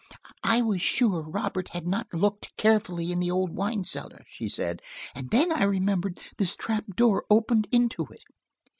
"I 0.43 0.63
was 0.63 0.81
sure 0.81 1.21
Robert 1.21 1.69
had 1.73 1.85
not 1.85 2.11
looked 2.11 2.57
carefully 2.57 3.11
in 3.11 3.19
the 3.19 3.29
old 3.29 3.51
wine 3.55 3.83
cellar," 3.83 4.25
she 4.29 4.49
said. 4.49 4.81
"and 5.13 5.29
then 5.29 5.51
I 5.51 5.61
remembered 5.63 6.19
this 6.37 6.55
trap 6.55 6.87
door 6.95 7.23
opened 7.29 7.67
into 7.71 8.05
it. 8.09 8.23